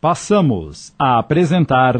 Passamos 0.00 0.94
a 0.96 1.18
apresentar. 1.18 1.96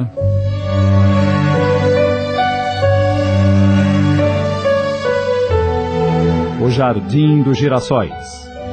O 6.63 6.71
Jardim 6.71 7.43
dos 7.43 7.59
Girassóis. 7.59 8.13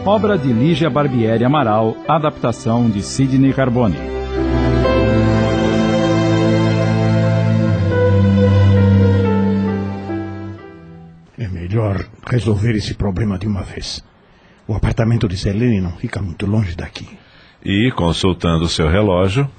Obra 0.05 0.38
de 0.38 0.53
Lígia 0.53 0.91
Barbieri 0.91 1.43
Amaral, 1.43 1.97
adaptação 2.07 2.88
de 2.88 3.01
Sidney 3.01 3.51
Carbone. 3.51 3.97
É 11.35 11.47
melhor 11.47 12.05
resolver 12.28 12.76
esse 12.76 12.94
problema 12.94 13.39
de 13.39 13.47
uma 13.47 13.63
vez. 13.63 14.03
O 14.67 14.76
apartamento 14.76 15.28
de 15.28 15.35
Selene 15.35 15.81
não 15.81 15.94
fica 15.94 16.21
muito 16.21 16.45
longe 16.45 16.76
daqui. 16.76 17.09
E, 17.66 17.91
consultando 17.91 18.70
seu 18.70 18.88
relógio, 18.88 19.50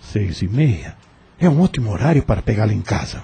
Seis 0.00 0.40
e 0.40 0.48
meia. 0.48 0.96
É 1.38 1.46
um 1.48 1.60
ótimo 1.60 1.92
horário 1.92 2.22
para 2.22 2.40
pegá-la 2.40 2.72
em 2.72 2.80
casa. 2.80 3.22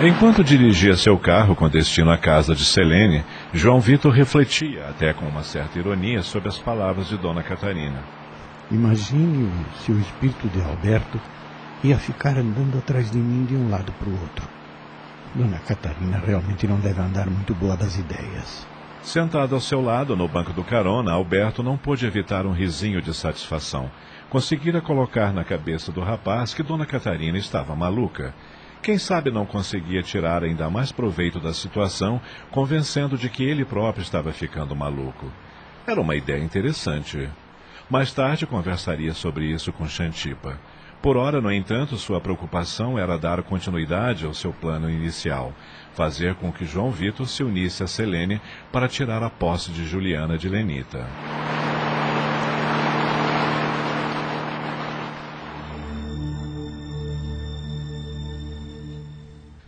enquanto 0.00 0.42
dirigia 0.42 0.96
seu 0.96 1.16
carro 1.18 1.54
com 1.54 1.68
destino 1.68 2.10
à 2.10 2.16
casa 2.18 2.54
de 2.54 2.64
Selene, 2.64 3.22
João 3.52 3.78
Vitor 3.78 4.10
refletia, 4.10 4.88
até 4.88 5.12
com 5.12 5.26
uma 5.26 5.42
certa 5.44 5.78
ironia, 5.78 6.22
sobre 6.22 6.48
as 6.48 6.58
palavras 6.58 7.06
de 7.08 7.18
Dona 7.18 7.42
Catarina. 7.42 8.02
Imagine 8.70 9.48
se 9.84 9.92
o 9.92 10.00
espírito 10.00 10.48
de 10.48 10.60
Alberto 10.62 11.20
ia 11.84 11.98
ficar 11.98 12.38
andando 12.38 12.78
atrás 12.78 13.10
de 13.10 13.18
mim 13.18 13.44
de 13.44 13.54
um 13.54 13.68
lado 13.68 13.92
para 13.92 14.08
o 14.08 14.20
outro. 14.20 14.48
Dona 15.34 15.58
Catarina 15.58 16.18
realmente 16.18 16.66
não 16.66 16.80
deve 16.80 17.00
andar 17.00 17.28
muito 17.28 17.54
boa 17.54 17.76
das 17.76 17.96
ideias. 17.96 18.66
Sentado 19.02 19.56
ao 19.56 19.60
seu 19.60 19.82
lado, 19.82 20.16
no 20.16 20.28
banco 20.28 20.52
do 20.52 20.62
carona, 20.62 21.12
Alberto 21.12 21.60
não 21.60 21.76
pôde 21.76 22.06
evitar 22.06 22.46
um 22.46 22.52
risinho 22.52 23.02
de 23.02 23.12
satisfação. 23.12 23.90
Conseguira 24.30 24.80
colocar 24.80 25.32
na 25.32 25.42
cabeça 25.42 25.90
do 25.90 26.00
rapaz 26.00 26.54
que 26.54 26.62
Dona 26.62 26.86
Catarina 26.86 27.36
estava 27.36 27.74
maluca. 27.74 28.32
Quem 28.80 28.98
sabe 28.98 29.30
não 29.30 29.44
conseguia 29.44 30.04
tirar 30.04 30.44
ainda 30.44 30.70
mais 30.70 30.92
proveito 30.92 31.40
da 31.40 31.52
situação, 31.52 32.20
convencendo 32.52 33.18
de 33.18 33.28
que 33.28 33.42
ele 33.42 33.64
próprio 33.64 34.02
estava 34.02 34.32
ficando 34.32 34.74
maluco. 34.74 35.26
Era 35.84 36.00
uma 36.00 36.14
ideia 36.14 36.42
interessante. 36.42 37.28
Mais 37.90 38.14
tarde 38.14 38.46
conversaria 38.46 39.12
sobre 39.14 39.46
isso 39.46 39.72
com 39.72 39.86
Xantipa. 39.86 40.58
Por 41.02 41.16
ora, 41.16 41.40
no 41.40 41.50
entanto, 41.50 41.96
sua 41.96 42.20
preocupação 42.20 42.96
era 42.96 43.18
dar 43.18 43.42
continuidade 43.42 44.24
ao 44.24 44.32
seu 44.32 44.52
plano 44.52 44.88
inicial, 44.88 45.52
fazer 45.94 46.36
com 46.36 46.52
que 46.52 46.64
João 46.64 46.92
Vitor 46.92 47.26
se 47.26 47.42
unisse 47.42 47.82
a 47.82 47.88
Selene 47.88 48.40
para 48.70 48.86
tirar 48.86 49.20
a 49.20 49.28
posse 49.28 49.72
de 49.72 49.84
Juliana 49.84 50.38
de 50.38 50.48
Lenita. 50.48 51.04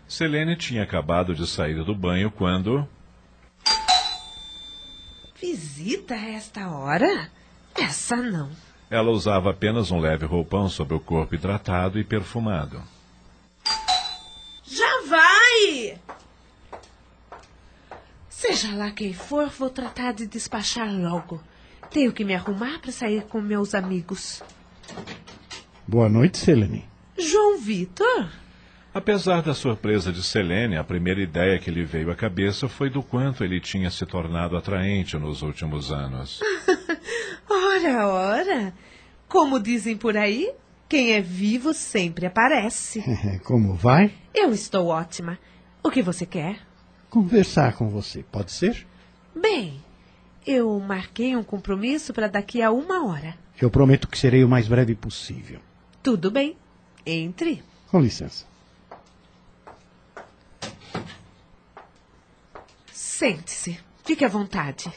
Selene 0.07 0.55
tinha 0.55 0.85
acabado 0.85 1.35
de 1.35 1.49
sair 1.49 1.83
do 1.83 1.97
banho 1.97 2.31
quando. 2.31 2.89
Visita 5.41 6.15
a 6.15 6.31
esta 6.31 6.69
hora? 6.71 7.29
Essa 7.75 8.15
não. 8.19 8.49
Ela 8.95 9.11
usava 9.11 9.51
apenas 9.51 9.91
um 9.91 9.99
leve 9.99 10.25
roupão 10.25 10.69
sobre 10.69 10.95
o 10.95 11.01
corpo 11.01 11.35
hidratado 11.35 11.99
e 11.99 12.05
perfumado. 12.05 12.81
Já 14.65 15.03
vai! 15.09 15.99
Seja 18.29 18.73
lá 18.77 18.93
quem 18.93 19.13
for, 19.13 19.49
vou 19.49 19.69
tratar 19.69 20.13
de 20.13 20.29
despachar 20.29 20.89
logo. 20.95 21.43
Tenho 21.91 22.13
que 22.13 22.25
me 22.25 22.37
arrumar 22.37 22.79
para 22.79 22.93
sair 22.93 23.25
com 23.25 23.41
meus 23.41 23.75
amigos. 23.75 24.45
Boa 25.89 26.09
noite, 26.09 26.39
Selene. 26.39 26.89
João 27.19 27.59
Vitor? 27.59 28.29
Apesar 28.95 29.43
da 29.43 29.55
surpresa 29.55 30.13
de 30.13 30.23
Selene, 30.23 30.77
a 30.77 30.85
primeira 30.85 31.21
ideia 31.21 31.59
que 31.59 31.69
lhe 31.69 31.85
veio 31.85 32.13
à 32.13 32.15
cabeça 32.15 32.69
foi 32.69 32.89
do 32.89 33.03
quanto 33.03 33.43
ele 33.43 33.59
tinha 33.59 33.91
se 33.91 34.07
tornado 34.07 34.57
atraente 34.57 35.19
nos 35.19 35.43
últimos 35.43 35.91
anos. 35.91 36.39
Ora, 37.49 38.09
ora. 38.09 38.75
Como 39.29 39.61
dizem 39.61 39.97
por 39.97 40.17
aí, 40.17 40.53
quem 40.89 41.13
é 41.13 41.21
vivo 41.21 41.73
sempre 41.75 42.27
aparece. 42.27 43.03
Como 43.45 43.75
vai? 43.75 44.13
Eu 44.35 44.53
estou 44.53 44.87
ótima. 44.87 45.39
O 45.83 45.91
que 45.91 46.03
você 46.03 46.25
quer? 46.25 46.61
Conversar 47.11 47.75
com 47.75 47.89
você, 47.89 48.23
pode 48.23 48.53
ser? 48.53 48.87
Bem, 49.35 49.83
eu 50.47 50.79
marquei 50.81 51.37
um 51.37 51.43
compromisso 51.43 52.13
para 52.13 52.29
daqui 52.29 52.63
a 52.63 52.71
uma 52.71 53.07
hora. 53.07 53.37
Eu 53.61 53.71
prometo 53.71 54.09
que 54.09 54.19
serei 54.19 54.43
o 54.45 54.49
mais 54.49 54.67
breve 54.67 54.95
possível. 54.95 55.61
Tudo 56.03 56.31
bem. 56.31 56.57
Entre. 57.07 57.63
Com 57.89 58.01
licença. 58.01 58.45
Sente-se. 62.93 63.79
Fique 64.05 64.25
à 64.25 64.29
vontade. 64.29 64.93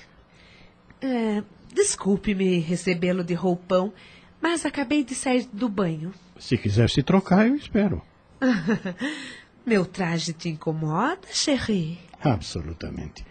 É, 1.01 1.43
Desculpe-me 1.77 2.57
recebê-lo 2.57 3.23
de 3.23 3.35
roupão, 3.35 3.93
mas 4.41 4.65
acabei 4.65 5.03
de 5.03 5.13
sair 5.13 5.47
do 5.53 5.69
banho. 5.69 6.11
Se 6.39 6.57
quiser 6.57 6.89
se 6.89 7.03
trocar, 7.03 7.47
eu 7.47 7.55
espero. 7.55 8.01
Meu 9.63 9.85
traje 9.85 10.33
te 10.33 10.49
incomoda, 10.49 11.27
Cherie? 11.31 11.99
Absolutamente. 12.19 13.23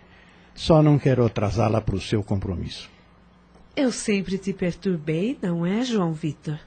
Só 0.55 0.81
não 0.81 0.97
quero 0.97 1.27
atrasá-la 1.27 1.81
para 1.81 1.97
o 1.97 2.01
seu 2.01 2.23
compromisso. 2.23 2.89
Eu 3.75 3.91
sempre 3.91 4.39
te 4.39 4.53
perturbei, 4.53 5.37
não 5.43 5.67
é, 5.67 5.83
João 5.83 6.13
Vitor? 6.13 6.61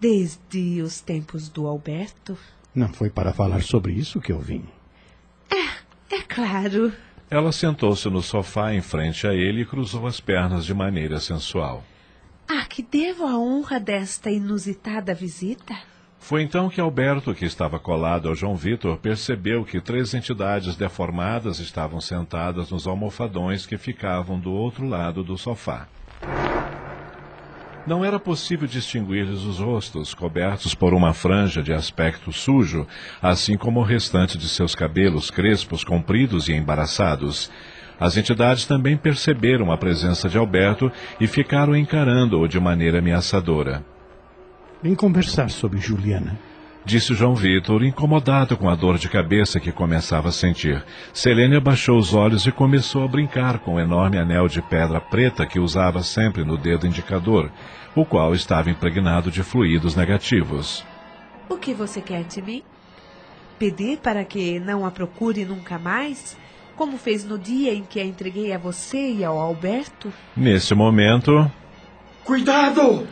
Desde 0.00 0.80
os 0.80 1.02
tempos 1.02 1.50
do 1.50 1.66
Alberto? 1.66 2.38
Não 2.74 2.88
foi 2.88 3.10
para 3.10 3.34
falar 3.34 3.62
sobre 3.62 3.92
isso 3.92 4.22
que 4.22 4.32
eu 4.32 4.38
vim. 4.38 4.64
É 6.10 6.22
claro. 6.22 6.94
Ela 7.34 7.50
sentou-se 7.50 8.08
no 8.08 8.22
sofá 8.22 8.72
em 8.72 8.80
frente 8.80 9.26
a 9.26 9.34
ele 9.34 9.62
e 9.62 9.66
cruzou 9.66 10.06
as 10.06 10.20
pernas 10.20 10.64
de 10.64 10.72
maneira 10.72 11.18
sensual. 11.18 11.82
A 12.46 12.64
que 12.64 12.80
devo 12.80 13.26
a 13.26 13.36
honra 13.36 13.80
desta 13.80 14.30
inusitada 14.30 15.12
visita? 15.12 15.74
Foi 16.20 16.42
então 16.42 16.68
que 16.70 16.80
Alberto, 16.80 17.34
que 17.34 17.44
estava 17.44 17.76
colado 17.80 18.28
ao 18.28 18.36
João 18.36 18.54
Vitor, 18.54 18.98
percebeu 18.98 19.64
que 19.64 19.80
três 19.80 20.14
entidades 20.14 20.76
deformadas 20.76 21.58
estavam 21.58 22.00
sentadas 22.00 22.70
nos 22.70 22.86
almofadões 22.86 23.66
que 23.66 23.76
ficavam 23.76 24.38
do 24.38 24.52
outro 24.52 24.86
lado 24.86 25.24
do 25.24 25.36
sofá. 25.36 25.88
Não 27.86 28.02
era 28.02 28.18
possível 28.18 28.66
distinguir-lhes 28.66 29.42
os 29.42 29.58
rostos, 29.58 30.14
cobertos 30.14 30.74
por 30.74 30.94
uma 30.94 31.12
franja 31.12 31.62
de 31.62 31.70
aspecto 31.70 32.32
sujo, 32.32 32.86
assim 33.20 33.58
como 33.58 33.80
o 33.80 33.82
restante 33.82 34.38
de 34.38 34.48
seus 34.48 34.74
cabelos 34.74 35.30
crespos, 35.30 35.84
compridos 35.84 36.48
e 36.48 36.54
embaraçados. 36.54 37.50
As 38.00 38.16
entidades 38.16 38.64
também 38.64 38.96
perceberam 38.96 39.70
a 39.70 39.76
presença 39.76 40.30
de 40.30 40.38
Alberto 40.38 40.90
e 41.20 41.26
ficaram 41.26 41.76
encarando-o 41.76 42.48
de 42.48 42.58
maneira 42.58 43.00
ameaçadora. 43.00 43.84
Vim 44.82 44.94
conversar 44.94 45.50
sobre 45.50 45.78
Juliana. 45.78 46.38
Disse 46.84 47.14
João 47.14 47.34
Vitor, 47.34 47.82
incomodado 47.82 48.58
com 48.58 48.68
a 48.68 48.74
dor 48.74 48.98
de 48.98 49.08
cabeça 49.08 49.58
que 49.58 49.72
começava 49.72 50.28
a 50.28 50.32
sentir. 50.32 50.84
Selene 51.14 51.56
abaixou 51.56 51.98
os 51.98 52.12
olhos 52.12 52.46
e 52.46 52.52
começou 52.52 53.04
a 53.04 53.08
brincar 53.08 53.58
com 53.58 53.76
o 53.76 53.80
enorme 53.80 54.18
anel 54.18 54.48
de 54.48 54.60
pedra 54.60 55.00
preta 55.00 55.46
que 55.46 55.58
usava 55.58 56.02
sempre 56.02 56.44
no 56.44 56.58
dedo 56.58 56.86
indicador, 56.86 57.50
o 57.94 58.04
qual 58.04 58.34
estava 58.34 58.68
impregnado 58.68 59.30
de 59.30 59.42
fluidos 59.42 59.96
negativos. 59.96 60.84
O 61.48 61.56
que 61.56 61.72
você 61.72 62.02
quer 62.02 62.24
de 62.24 62.42
mim? 62.42 62.62
Pedir 63.58 63.98
para 63.98 64.22
que 64.22 64.60
não 64.60 64.84
a 64.84 64.90
procure 64.90 65.46
nunca 65.46 65.78
mais? 65.78 66.36
Como 66.76 66.98
fez 66.98 67.24
no 67.24 67.38
dia 67.38 67.72
em 67.72 67.82
que 67.82 67.98
a 67.98 68.04
entreguei 68.04 68.52
a 68.52 68.58
você 68.58 69.10
e 69.10 69.24
ao 69.24 69.38
Alberto? 69.38 70.12
Nesse 70.36 70.74
momento, 70.74 71.50
Cuidado! 72.24 73.06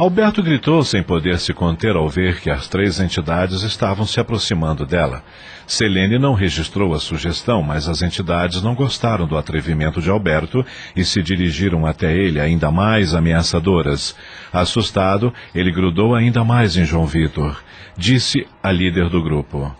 Alberto 0.00 0.42
gritou 0.42 0.82
sem 0.82 1.02
poder 1.02 1.38
se 1.38 1.52
conter 1.52 1.94
ao 1.94 2.08
ver 2.08 2.40
que 2.40 2.48
as 2.48 2.66
três 2.68 2.98
entidades 2.98 3.62
estavam 3.62 4.06
se 4.06 4.18
aproximando 4.18 4.86
dela. 4.86 5.22
Selene 5.66 6.18
não 6.18 6.32
registrou 6.32 6.94
a 6.94 6.98
sugestão, 6.98 7.62
mas 7.62 7.86
as 7.86 8.00
entidades 8.00 8.62
não 8.62 8.74
gostaram 8.74 9.26
do 9.26 9.36
atrevimento 9.36 10.00
de 10.00 10.08
Alberto 10.08 10.64
e 10.96 11.04
se 11.04 11.22
dirigiram 11.22 11.84
até 11.84 12.16
ele 12.16 12.40
ainda 12.40 12.70
mais 12.70 13.14
ameaçadoras. 13.14 14.16
Assustado, 14.50 15.34
ele 15.54 15.70
grudou 15.70 16.14
ainda 16.14 16.42
mais 16.42 16.78
em 16.78 16.84
João 16.86 17.04
Vitor. 17.04 17.62
Disse 17.94 18.48
a 18.62 18.72
líder 18.72 19.10
do 19.10 19.22
grupo. 19.22 19.70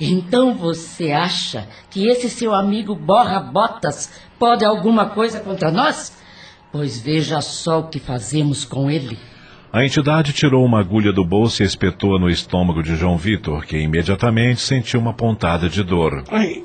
Então 0.00 0.54
você 0.54 1.12
acha 1.12 1.68
que 1.90 2.08
esse 2.08 2.30
seu 2.30 2.54
amigo 2.54 2.94
Borra 2.94 3.40
Botas 3.40 4.22
pode 4.38 4.64
alguma 4.64 5.10
coisa 5.10 5.38
contra 5.40 5.70
nós? 5.70 6.16
Pois 6.72 6.98
veja 6.98 7.42
só 7.42 7.80
o 7.80 7.88
que 7.88 7.98
fazemos 7.98 8.64
com 8.64 8.90
ele. 8.90 9.18
A 9.72 9.84
entidade 9.84 10.32
tirou 10.32 10.64
uma 10.64 10.80
agulha 10.80 11.12
do 11.12 11.24
bolso 11.24 11.62
e 11.62 11.66
espetou 11.66 12.18
no 12.18 12.30
estômago 12.30 12.82
de 12.82 12.96
João 12.96 13.16
Vitor, 13.16 13.66
que 13.66 13.76
imediatamente 13.76 14.60
sentiu 14.60 15.00
uma 15.00 15.12
pontada 15.12 15.68
de 15.68 15.82
dor. 15.82 16.24
Ai, 16.30 16.62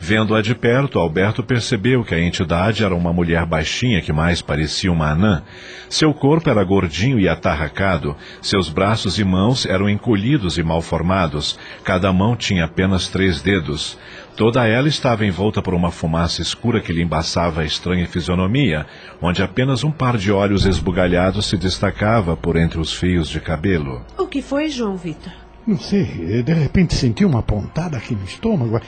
Vendo-a 0.00 0.40
de 0.40 0.54
perto, 0.54 0.98
Alberto 0.98 1.42
percebeu 1.42 2.04
que 2.04 2.14
a 2.14 2.20
entidade 2.20 2.84
era 2.84 2.94
uma 2.94 3.12
mulher 3.12 3.44
baixinha 3.44 4.00
que 4.00 4.12
mais 4.12 4.40
parecia 4.40 4.92
uma 4.92 5.10
anã. 5.10 5.42
Seu 5.88 6.14
corpo 6.14 6.48
era 6.48 6.62
gordinho 6.62 7.18
e 7.18 7.28
atarracado, 7.28 8.16
seus 8.40 8.68
braços 8.68 9.18
e 9.18 9.24
mãos 9.24 9.66
eram 9.66 9.90
encolhidos 9.90 10.56
e 10.56 10.62
mal 10.62 10.80
formados, 10.80 11.58
cada 11.82 12.12
mão 12.12 12.36
tinha 12.36 12.64
apenas 12.64 13.08
três 13.08 13.42
dedos. 13.42 13.98
Toda 14.38 14.68
ela 14.68 14.86
estava 14.86 15.26
envolta 15.26 15.60
por 15.60 15.74
uma 15.74 15.90
fumaça 15.90 16.40
escura 16.40 16.80
que 16.80 16.92
lhe 16.92 17.02
embaçava 17.02 17.62
a 17.62 17.64
estranha 17.64 18.06
fisionomia, 18.06 18.86
onde 19.20 19.42
apenas 19.42 19.82
um 19.82 19.90
par 19.90 20.16
de 20.16 20.30
olhos 20.30 20.64
esbugalhados 20.64 21.46
se 21.46 21.56
destacava 21.56 22.36
por 22.36 22.56
entre 22.56 22.78
os 22.78 22.92
fios 22.92 23.28
de 23.28 23.40
cabelo. 23.40 24.00
O 24.16 24.28
que 24.28 24.40
foi, 24.40 24.68
João 24.68 24.96
Vitor? 24.96 25.32
Não 25.66 25.76
sei, 25.76 26.04
de 26.44 26.52
repente 26.52 26.94
senti 26.94 27.24
uma 27.24 27.42
pontada 27.42 27.96
aqui 27.96 28.14
no 28.14 28.22
estômago. 28.22 28.80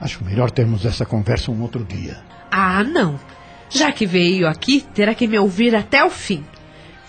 Acho 0.00 0.24
melhor 0.24 0.50
termos 0.50 0.86
essa 0.86 1.04
conversa 1.04 1.52
um 1.52 1.60
outro 1.60 1.84
dia. 1.84 2.16
Ah, 2.50 2.82
não. 2.82 3.20
Já 3.68 3.92
que 3.92 4.06
veio 4.06 4.48
aqui, 4.48 4.80
terá 4.94 5.14
que 5.14 5.28
me 5.28 5.38
ouvir 5.38 5.76
até 5.76 6.02
o 6.02 6.08
fim. 6.08 6.42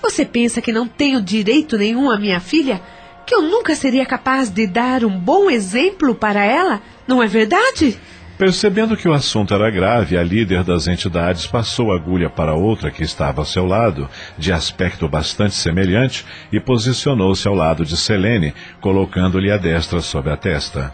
Você 0.01 0.25
pensa 0.25 0.62
que 0.62 0.74
não 0.74 0.90
tenho 0.90 1.22
direito 1.22 1.78
nenhum 1.78 2.12
à 2.12 2.19
minha 2.19 2.42
filha? 2.42 2.81
Que 3.25 3.33
eu 3.33 3.42
nunca 3.42 3.75
seria 3.75 4.06
capaz 4.06 4.50
de 4.50 4.68
dar 4.68 5.06
um 5.06 5.18
bom 5.18 5.50
exemplo 5.50 6.13
para 6.13 6.44
ela? 6.44 6.81
Não 7.07 7.24
é 7.24 7.27
verdade? 7.27 7.98
Percebendo 8.38 8.95
que 8.95 9.07
o 9.07 9.13
assunto 9.13 9.51
era 9.54 9.71
grave, 9.71 10.15
a 10.15 10.24
líder 10.24 10.63
das 10.63 10.88
entidades 10.88 11.48
passou 11.48 11.92
a 11.92 11.95
agulha 11.95 12.30
para 12.30 12.54
outra 12.54 12.92
que 12.92 13.04
estava 13.04 13.42
ao 13.42 13.45
seu 13.45 13.65
lado, 13.65 14.07
de 14.38 14.54
aspecto 14.54 15.07
bastante 15.07 15.56
semelhante, 15.56 16.24
e 16.51 16.59
posicionou-se 16.59 17.48
ao 17.48 17.56
lado 17.56 17.83
de 17.83 17.98
Selene, 17.98 18.54
colocando-lhe 18.80 19.51
a 19.51 19.57
destra 19.57 20.01
sobre 20.01 20.31
a 20.31 20.38
testa. 20.38 20.94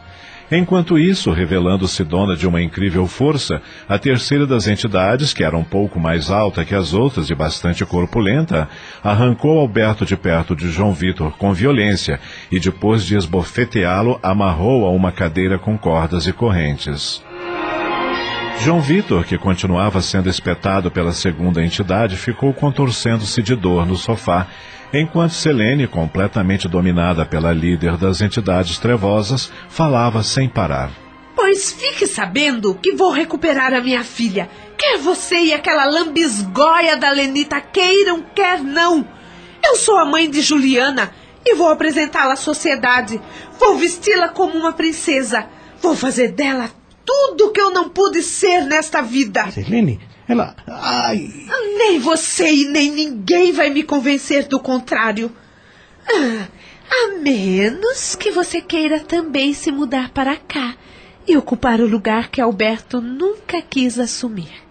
Enquanto 0.56 1.00
isso, 1.00 1.32
revelando-se 1.32 2.04
dona 2.04 2.36
de 2.36 2.48
uma 2.48 2.62
incrível 2.62 3.08
força, 3.08 3.60
a 3.90 3.98
terceira 3.98 4.46
das 4.46 4.68
entidades, 4.68 5.34
que 5.34 5.44
era 5.44 5.58
um 5.58 5.64
pouco 5.64 6.00
mais 6.00 6.30
alta 6.30 6.64
que 6.64 6.76
as 6.76 6.94
outras 6.94 7.32
e 7.32 7.34
bastante 7.34 7.84
corpulenta, 7.84 8.70
arrancou 9.04 9.58
Alberto 9.58 10.06
de 10.06 10.16
perto 10.16 10.56
de 10.56 10.70
João 10.70 10.94
Vitor 10.94 11.32
com 11.40 11.52
violência 11.54 12.20
e, 12.52 12.60
depois 12.60 13.04
de 13.04 13.16
esbofeteá-lo, 13.16 14.20
amarrou 14.22 14.86
a 14.86 14.92
uma 14.92 15.12
cadeira 15.12 15.58
com 15.58 15.76
cordas 15.76 16.28
e 16.28 16.32
correntes. 16.32 17.24
João 18.60 18.80
Vitor, 18.80 19.24
que 19.24 19.40
continuava 19.40 20.02
sendo 20.02 20.30
espetado 20.30 20.92
pela 20.92 21.14
segunda 21.14 21.66
entidade, 21.66 22.16
ficou 22.16 22.54
contorcendo-se 22.54 23.42
de 23.42 23.56
dor 23.56 23.88
no 23.88 23.96
sofá, 23.96 24.46
enquanto 24.94 25.34
Selene, 25.34 25.88
completamente 25.88 26.68
dominada 26.68 27.26
pela 27.26 27.52
líder 27.52 27.98
das 27.98 28.22
entidades 28.22 28.78
trevosas, 28.78 29.52
falava 29.68 30.22
sem 30.24 30.48
parar. 30.48 30.92
Pois 31.36 31.72
fique 31.72 32.06
sabendo 32.06 32.76
que 32.76 32.94
vou 32.94 33.12
recuperar 33.12 33.74
a 33.74 33.82
minha 33.82 34.04
filha. 34.04 34.50
Quer 34.78 35.00
você 35.00 35.36
e 35.46 35.54
aquela 35.54 35.86
lambisgoia 35.86 36.96
da 36.96 37.12
Lenita 37.12 37.60
queiram, 37.60 38.24
quer 38.36 38.62
não. 38.62 39.06
Eu 39.64 39.76
sou 39.78 39.98
a 39.98 40.06
mãe 40.06 40.30
de 40.30 40.42
Juliana 40.42 41.12
e 41.46 41.56
vou 41.56 41.70
apresentá-la 41.70 42.34
à 42.34 42.38
sociedade. 42.38 43.20
Vou 43.60 43.78
vesti-la 43.78 44.30
como 44.30 44.58
uma 44.58 44.74
princesa. 44.74 45.48
Vou 45.82 45.96
fazer 45.96 46.30
dela 46.30 46.70
tudo 47.06 47.52
que 47.52 47.60
eu 47.60 47.72
não 47.72 47.90
pude 47.90 48.22
ser 48.22 48.62
nesta 48.62 49.02
vida. 49.02 49.50
Selene, 49.52 50.00
ela. 50.28 50.56
Ai! 50.68 51.30
Nem 51.78 52.00
você 52.00 52.52
e 52.52 52.66
nem 52.66 52.92
ninguém 52.92 53.52
vai 53.52 53.70
me 53.70 53.84
convencer 53.84 54.48
do 54.48 54.60
contrário. 54.60 55.32
Ah, 56.08 56.48
a 56.92 57.20
menos 57.20 58.16
que 58.16 58.32
você 58.32 58.62
queira 58.62 59.00
também 59.00 59.54
se 59.54 59.72
mudar 59.72 60.10
para 60.10 60.36
cá 60.36 60.76
e 61.28 61.38
ocupar 61.38 61.80
o 61.80 61.88
lugar 61.88 62.30
que 62.30 62.42
Alberto 62.42 63.02
nunca 63.02 63.62
quis 63.62 63.98
assumir. 63.98 64.64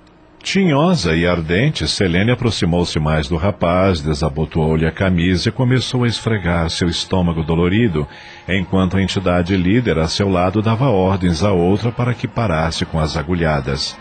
Tinhosa 0.43 1.15
e 1.15 1.25
ardente, 1.25 1.87
Selene 1.87 2.33
aproximou-se 2.33 2.99
mais 2.99 3.29
do 3.29 3.37
rapaz, 3.37 4.01
desabotoou-lhe 4.01 4.85
a 4.85 4.91
camisa 4.91 5.49
e 5.49 5.53
começou 5.53 6.03
a 6.03 6.09
esfregar 6.09 6.69
seu 6.69 6.89
estômago 6.89 7.45
dolorido, 7.45 8.09
enquanto 8.49 8.97
a 8.97 9.03
entidade 9.03 9.57
líder 9.57 9.99
a 9.99 10.09
seu 10.09 10.29
lado 10.29 10.61
dava 10.61 10.89
ordens 10.89 11.45
a 11.45 11.53
outra 11.53 11.93
para 11.93 12.13
que 12.13 12.27
parasse 12.27 12.85
com 12.85 12.99
as 12.99 13.17
agulhadas. 13.17 13.97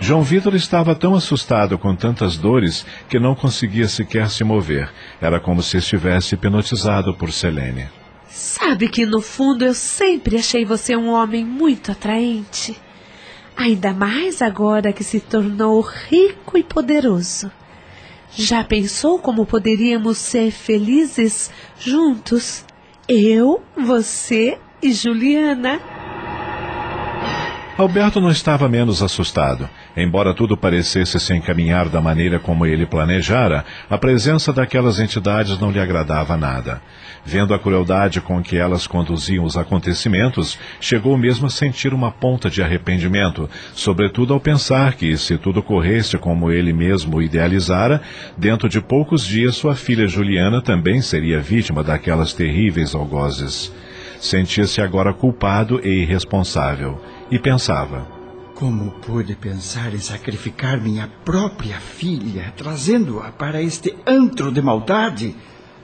João 0.00 0.22
Vitor 0.22 0.54
estava 0.54 0.94
tão 0.94 1.14
assustado 1.14 1.78
com 1.78 1.94
tantas 1.94 2.38
dores 2.38 2.86
que 3.06 3.20
não 3.20 3.34
conseguia 3.34 3.86
sequer 3.86 4.30
se 4.30 4.42
mover. 4.42 4.90
Era 5.20 5.38
como 5.38 5.62
se 5.62 5.76
estivesse 5.76 6.34
hipnotizado 6.34 7.14
por 7.14 7.30
Selene. 7.30 7.86
Sabe 8.26 8.88
que 8.88 9.04
no 9.04 9.20
fundo 9.20 9.62
eu 9.62 9.74
sempre 9.74 10.38
achei 10.38 10.64
você 10.64 10.96
um 10.96 11.10
homem 11.10 11.44
muito 11.44 11.92
atraente. 11.92 12.80
Ainda 13.54 13.92
mais 13.92 14.40
agora 14.40 14.90
que 14.90 15.04
se 15.04 15.20
tornou 15.20 15.82
rico 15.82 16.56
e 16.56 16.64
poderoso. 16.64 17.52
Já 18.32 18.64
pensou 18.64 19.18
como 19.18 19.44
poderíamos 19.44 20.16
ser 20.16 20.50
felizes 20.50 21.50
juntos? 21.78 22.64
Eu, 23.06 23.62
você 23.76 24.58
e 24.80 24.92
Juliana. 24.92 25.99
Alberto 27.80 28.20
não 28.20 28.30
estava 28.30 28.68
menos 28.68 29.02
assustado. 29.02 29.66
Embora 29.96 30.34
tudo 30.34 30.54
parecesse 30.54 31.18
se 31.18 31.34
encaminhar 31.34 31.88
da 31.88 31.98
maneira 31.98 32.38
como 32.38 32.66
ele 32.66 32.84
planejara, 32.84 33.64
a 33.88 33.96
presença 33.96 34.52
daquelas 34.52 35.00
entidades 35.00 35.58
não 35.58 35.70
lhe 35.70 35.80
agradava 35.80 36.36
nada. 36.36 36.82
Vendo 37.24 37.54
a 37.54 37.58
crueldade 37.58 38.20
com 38.20 38.42
que 38.42 38.58
elas 38.58 38.86
conduziam 38.86 39.46
os 39.46 39.56
acontecimentos, 39.56 40.58
chegou 40.78 41.16
mesmo 41.16 41.46
a 41.46 41.50
sentir 41.50 41.94
uma 41.94 42.10
ponta 42.10 42.50
de 42.50 42.62
arrependimento, 42.62 43.48
sobretudo 43.74 44.34
ao 44.34 44.40
pensar 44.40 44.92
que, 44.92 45.16
se 45.16 45.38
tudo 45.38 45.62
corresse 45.62 46.18
como 46.18 46.50
ele 46.50 46.74
mesmo 46.74 47.22
idealizara, 47.22 48.02
dentro 48.36 48.68
de 48.68 48.82
poucos 48.82 49.24
dias 49.24 49.56
sua 49.56 49.74
filha 49.74 50.06
Juliana 50.06 50.60
também 50.60 51.00
seria 51.00 51.40
vítima 51.40 51.82
daquelas 51.82 52.34
terríveis 52.34 52.94
algozes. 52.94 53.72
Sentia-se 54.20 54.82
agora 54.82 55.14
culpado 55.14 55.80
e 55.82 56.02
irresponsável 56.02 57.00
e 57.30 57.38
pensava: 57.38 58.06
Como 58.54 58.90
pude 58.90 59.34
pensar 59.34 59.94
em 59.94 59.98
sacrificar 59.98 60.80
minha 60.80 61.08
própria 61.24 61.76
filha, 61.76 62.52
trazendo-a 62.56 63.30
para 63.30 63.62
este 63.62 63.94
antro 64.06 64.50
de 64.50 64.60
maldade, 64.60 65.36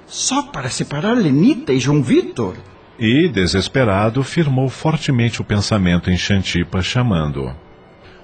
só 0.07 0.43
para 0.43 0.69
separar 0.69 1.15
Lenita 1.15 1.73
e 1.73 1.79
João 1.79 2.03
Vitor? 2.03 2.57
E, 2.99 3.29
desesperado, 3.29 4.23
firmou 4.25 4.69
fortemente 4.69 5.41
o 5.41 5.45
pensamento 5.45 6.11
em 6.11 6.17
Xantipa, 6.17 6.81
chamando-o. 6.81 7.55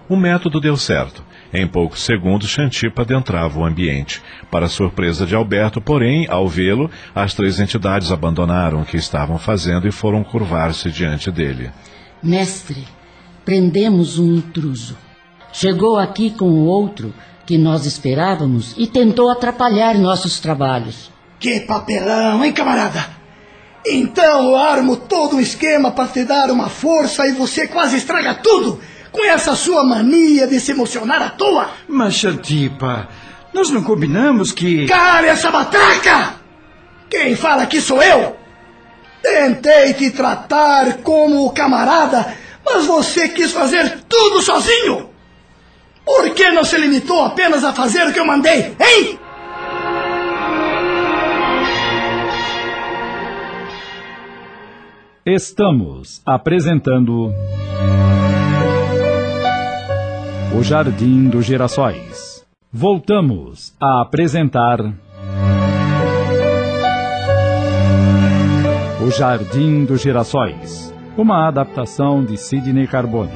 O 0.09 0.17
método 0.17 0.61
deu 0.61 0.77
certo. 0.77 1.23
Em 1.53 1.67
poucos 1.67 2.03
segundos, 2.03 2.49
Xantipa 2.49 3.03
adentrava 3.03 3.59
o 3.59 3.65
ambiente. 3.65 4.23
Para 4.51 4.69
surpresa 4.69 5.27
de 5.27 5.35
Alberto, 5.35 5.81
porém, 5.81 6.27
ao 6.29 6.49
vê-lo, 6.49 6.91
as 7.15 7.35
três 7.35 7.61
entidades 7.61 8.11
abandonaram 8.11 8.81
o 8.81 8.85
que 8.85 8.97
estavam 8.97 9.39
fazendo 9.39 9.87
e 9.87 9.93
foram 9.93 10.25
curvar-se 10.25 10.91
diante 10.91 11.31
dele. 11.31 11.71
Mestre, 12.23 12.87
prendemos 13.45 14.19
um 14.19 14.37
intruso. 14.37 14.97
Chegou 15.53 15.99
aqui 15.99 16.31
com 16.31 16.47
o 16.47 16.65
outro 16.67 17.15
que 17.45 17.59
nós 17.59 17.85
esperávamos 17.87 18.75
e 18.77 18.87
tentou 18.87 19.31
atrapalhar 19.31 19.99
nossos 19.99 20.41
trabalhos. 20.41 21.11
Que 21.39 21.61
papelão, 21.61 22.45
hein, 22.45 22.53
camarada? 22.53 23.05
Então 23.85 24.51
eu 24.51 24.57
armo 24.57 24.97
todo 24.97 25.37
um 25.37 25.41
esquema 25.41 25.91
para 25.91 26.09
te 26.09 26.25
dar 26.25 26.51
uma 26.51 26.69
força 26.69 27.27
e 27.27 27.33
você 27.33 27.67
quase 27.67 27.97
estraga 27.97 28.35
tudo 28.35 28.81
com 29.11 29.25
essa 29.25 29.55
sua 29.55 29.85
mania 29.85 30.47
de 30.47 30.59
se 30.61 30.73
emocionar 30.73 31.21
à 31.21 31.31
toa. 31.31 31.69
Mas, 31.89 32.15
Xantipa, 32.15 33.09
nós 33.53 33.71
não 33.71 33.83
combinamos 33.83 34.53
que. 34.53 34.87
Cale 34.87 35.29
essa 35.29 35.51
bataca! 35.51 36.37
Quem 37.11 37.37
fala 37.37 37.65
aqui 37.65 37.81
sou 37.81 38.03
eu! 38.03 38.37
Tentei 39.23 39.95
te 39.95 40.11
tratar 40.11 40.99
como 40.99 41.53
camarada, 41.53 42.35
mas 42.65 42.87
você 42.87 43.29
quis 43.29 43.53
fazer 43.53 44.03
tudo 44.09 44.41
sozinho! 44.41 45.11
Por 46.05 46.31
que 46.31 46.51
não 46.51 46.65
se 46.65 46.77
limitou 46.79 47.25
apenas 47.25 47.63
a 47.65 47.73
fazer 47.73 48.07
o 48.09 48.13
que 48.13 48.19
eu 48.19 48.27
mandei, 48.27 48.77
hein? 48.81 49.19
Estamos 55.25 56.21
apresentando. 56.27 57.33
O 60.53 60.63
Jardim 60.65 61.29
dos 61.29 61.47
Girassóis. 61.47 62.45
Voltamos 62.73 63.73
a 63.81 64.03
apresentar. 64.03 64.81
O 69.01 69.11
Jardim 69.11 69.85
dos 69.85 70.01
Girassóis. 70.01 70.93
Uma 71.17 71.47
adaptação 71.47 72.25
de 72.25 72.39
Sidney 72.39 72.87
Carbone. 72.87 73.31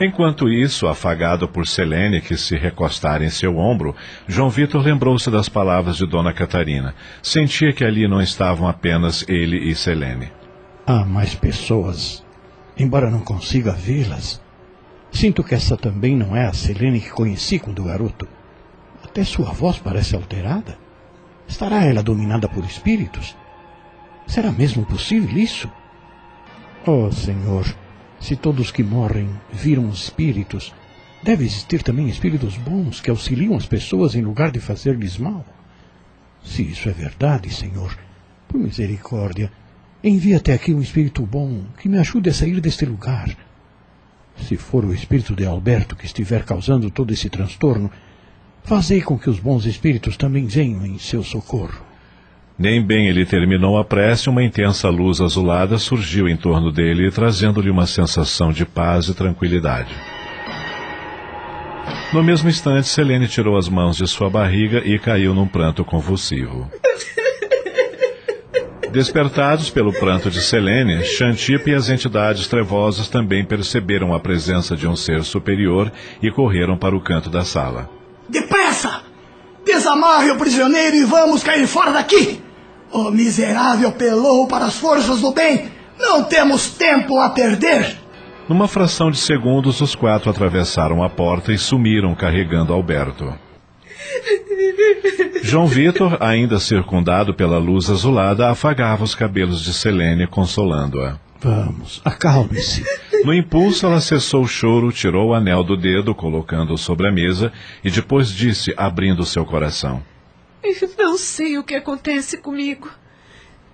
Enquanto 0.00 0.48
isso, 0.48 0.88
afagado 0.88 1.46
por 1.46 1.66
Selene, 1.66 2.22
que 2.22 2.34
se 2.34 2.56
recostara 2.56 3.22
em 3.22 3.28
seu 3.28 3.58
ombro, 3.58 3.94
João 4.26 4.48
Vitor 4.48 4.82
lembrou-se 4.82 5.30
das 5.30 5.46
palavras 5.46 5.98
de 5.98 6.06
Dona 6.06 6.32
Catarina. 6.32 6.94
Sentia 7.22 7.70
que 7.74 7.84
ali 7.84 8.08
não 8.08 8.22
estavam 8.22 8.66
apenas 8.66 9.22
ele 9.28 9.58
e 9.58 9.74
Selene. 9.74 10.32
Há 10.86 11.04
mais 11.04 11.34
pessoas, 11.34 12.24
embora 12.78 13.10
não 13.10 13.20
consiga 13.20 13.72
vê-las. 13.72 14.40
Sinto 15.12 15.42
que 15.42 15.54
essa 15.54 15.76
também 15.76 16.16
não 16.16 16.36
é 16.36 16.46
a 16.46 16.52
Selene 16.52 17.00
que 17.00 17.10
conheci 17.10 17.58
quando 17.58 17.84
garoto. 17.84 18.28
Até 19.02 19.24
sua 19.24 19.52
voz 19.52 19.78
parece 19.78 20.14
alterada. 20.14 20.78
Estará 21.48 21.84
ela 21.84 22.02
dominada 22.02 22.48
por 22.48 22.64
espíritos? 22.64 23.36
Será 24.26 24.52
mesmo 24.52 24.86
possível 24.86 25.36
isso? 25.36 25.70
Oh, 26.86 27.10
Senhor, 27.10 27.66
se 28.20 28.36
todos 28.36 28.70
que 28.70 28.82
morrem 28.82 29.28
viram 29.52 29.88
espíritos, 29.88 30.72
deve 31.22 31.44
existir 31.44 31.82
também 31.82 32.08
espíritos 32.08 32.56
bons 32.56 33.00
que 33.00 33.10
auxiliam 33.10 33.56
as 33.56 33.66
pessoas 33.66 34.14
em 34.14 34.22
lugar 34.22 34.50
de 34.50 34.60
fazer-lhes 34.60 35.18
mal. 35.18 35.44
Se 36.42 36.62
isso 36.62 36.88
é 36.88 36.92
verdade, 36.92 37.52
Senhor, 37.52 37.98
por 38.48 38.58
misericórdia, 38.58 39.52
envia 40.02 40.38
até 40.38 40.54
aqui 40.54 40.72
um 40.72 40.80
espírito 40.80 41.26
bom 41.26 41.64
que 41.78 41.88
me 41.88 41.98
ajude 41.98 42.30
a 42.30 42.34
sair 42.34 42.60
deste 42.60 42.86
lugar. 42.86 43.36
Se 44.42 44.56
for 44.56 44.84
o 44.84 44.92
espírito 44.92 45.34
de 45.34 45.44
Alberto 45.44 45.94
que 45.94 46.06
estiver 46.06 46.44
causando 46.44 46.90
todo 46.90 47.12
esse 47.12 47.28
transtorno, 47.28 47.90
fazei 48.64 49.00
com 49.00 49.18
que 49.18 49.30
os 49.30 49.38
bons 49.38 49.66
espíritos 49.66 50.16
também 50.16 50.46
venham 50.46 50.84
em 50.84 50.98
seu 50.98 51.22
socorro. 51.22 51.90
Nem 52.58 52.84
bem 52.84 53.08
ele 53.08 53.24
terminou 53.24 53.78
a 53.78 53.84
prece, 53.84 54.28
uma 54.28 54.42
intensa 54.42 54.90
luz 54.90 55.20
azulada 55.20 55.78
surgiu 55.78 56.28
em 56.28 56.36
torno 56.36 56.70
dele, 56.70 57.10
trazendo-lhe 57.10 57.70
uma 57.70 57.86
sensação 57.86 58.52
de 58.52 58.66
paz 58.66 59.08
e 59.08 59.14
tranquilidade. 59.14 59.94
No 62.12 62.22
mesmo 62.22 62.48
instante, 62.48 62.88
Selene 62.88 63.28
tirou 63.28 63.56
as 63.56 63.68
mãos 63.68 63.96
de 63.96 64.06
sua 64.06 64.28
barriga 64.28 64.82
e 64.84 64.98
caiu 64.98 65.32
num 65.32 65.46
pranto 65.46 65.84
convulsivo. 65.84 66.70
Despertados 68.92 69.70
pelo 69.70 69.92
pranto 69.92 70.28
de 70.28 70.40
Selene, 70.40 71.04
Xantip 71.04 71.70
e 71.70 71.74
as 71.74 71.88
entidades 71.88 72.48
trevosas 72.48 73.08
também 73.08 73.44
perceberam 73.44 74.12
a 74.12 74.18
presença 74.18 74.76
de 74.76 74.86
um 74.86 74.96
ser 74.96 75.22
superior 75.22 75.92
e 76.20 76.28
correram 76.28 76.76
para 76.76 76.96
o 76.96 77.00
canto 77.00 77.30
da 77.30 77.44
sala. 77.44 77.88
Depressa! 78.28 79.02
Desamarre 79.64 80.32
o 80.32 80.36
prisioneiro 80.36 80.96
e 80.96 81.04
vamos 81.04 81.44
cair 81.44 81.68
fora 81.68 81.92
daqui! 81.92 82.42
O 82.92 83.12
miserável 83.12 83.90
apelou 83.90 84.48
para 84.48 84.64
as 84.64 84.76
forças 84.76 85.20
do 85.20 85.30
bem. 85.30 85.70
Não 85.96 86.24
temos 86.24 86.70
tempo 86.70 87.20
a 87.20 87.30
perder. 87.30 87.96
Numa 88.48 88.66
fração 88.66 89.12
de 89.12 89.18
segundos, 89.18 89.80
os 89.80 89.94
quatro 89.94 90.28
atravessaram 90.28 91.04
a 91.04 91.08
porta 91.08 91.52
e 91.52 91.58
sumiram 91.58 92.12
carregando 92.16 92.72
Alberto. 92.72 93.32
João 95.42 95.66
Vitor, 95.66 96.16
ainda 96.20 96.60
circundado 96.60 97.34
pela 97.34 97.58
luz 97.58 97.90
azulada, 97.90 98.50
afagava 98.50 99.04
os 99.04 99.14
cabelos 99.14 99.62
de 99.62 99.72
Selene, 99.72 100.26
consolando-a. 100.26 101.18
Vamos, 101.40 102.02
acalme-se. 102.04 102.84
No 103.24 103.32
impulso, 103.32 103.86
ela 103.86 104.00
cessou 104.00 104.44
o 104.44 104.48
choro, 104.48 104.92
tirou 104.92 105.30
o 105.30 105.34
anel 105.34 105.64
do 105.64 105.76
dedo, 105.76 106.14
colocando-o 106.14 106.78
sobre 106.78 107.08
a 107.08 107.12
mesa, 107.12 107.52
e 107.82 107.90
depois 107.90 108.28
disse, 108.28 108.74
abrindo 108.76 109.24
seu 109.24 109.44
coração: 109.44 110.02
não 110.98 111.16
sei 111.16 111.58
o 111.58 111.64
que 111.64 111.74
acontece 111.74 112.36
comigo. 112.36 112.90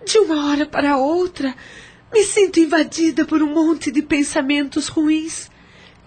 De 0.06 0.18
uma 0.18 0.48
hora 0.48 0.64
para 0.64 0.96
outra, 0.96 1.54
me 2.12 2.22
sinto 2.22 2.60
invadida 2.60 3.24
por 3.24 3.42
um 3.42 3.52
monte 3.52 3.90
de 3.90 4.00
pensamentos 4.00 4.88
ruins. 4.88 5.50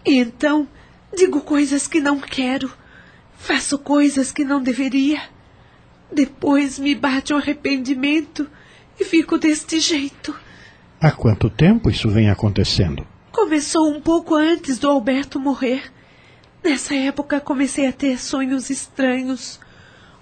E 0.06 0.18
então, 0.18 0.68
digo 1.16 1.42
coisas 1.42 1.88
que 1.88 2.00
não 2.00 2.20
quero. 2.20 2.72
Faço 3.40 3.80
coisas 3.80 4.32
que 4.32 4.44
não 4.44 4.62
deveria. 4.62 5.22
Depois 6.12 6.78
me 6.78 6.94
bate 6.94 7.34
um 7.34 7.38
arrependimento 7.38 8.48
e 9.00 9.06
fico 9.06 9.38
deste 9.38 9.80
jeito. 9.80 10.36
Há 11.02 11.12
quanto 11.12 11.50
tempo 11.50 11.90
isso 11.90 12.10
vem 12.10 12.30
acontecendo? 12.30 13.08
Começou 13.32 13.90
um 13.90 14.02
pouco 14.02 14.36
antes 14.36 14.78
do 14.78 14.90
Alberto 14.90 15.40
morrer. 15.40 15.90
Nessa 16.62 16.94
época 16.94 17.40
comecei 17.40 17.88
a 17.88 17.94
ter 17.94 18.20
sonhos 18.20 18.70
estranhos. 18.70 19.60